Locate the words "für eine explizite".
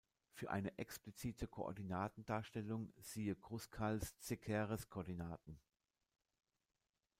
0.33-1.47